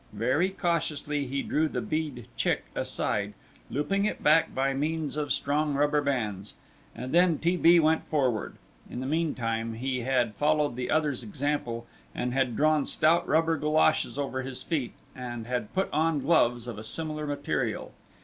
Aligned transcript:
Very 0.13 0.49
cautiously 0.49 1.27
he 1.27 1.43
drew 1.43 1.67
the 1.67 1.79
bead 1.79 2.25
"chick" 2.35 2.63
aside, 2.73 3.35
looping 3.69 4.05
it 4.05 4.23
back 4.23 4.55
by 4.55 4.73
means 4.73 5.15
of 5.15 5.31
strong 5.31 5.75
rubber 5.75 6.01
bands, 6.01 6.55
and 6.95 7.11
then 7.13 7.37
T. 7.37 7.55
B. 7.55 7.79
went 7.79 8.07
forward. 8.07 8.55
In 8.89 8.99
the 8.99 9.05
meantime 9.05 9.75
he 9.75 9.99
had 10.01 10.33
followed 10.33 10.75
the 10.75 10.89
other's 10.89 11.21
example, 11.21 11.85
and 12.15 12.33
had 12.33 12.55
drawn 12.55 12.87
stout 12.87 13.27
rubber 13.27 13.57
goloshes 13.57 14.17
over 14.17 14.41
his 14.41 14.63
feet 14.63 14.93
and 15.15 15.45
had 15.45 15.71
put 15.71 15.87
on 15.93 16.19
gloves 16.19 16.65
of 16.65 16.79
a 16.79 16.83
similar 16.83 17.27
material. 17.27 17.91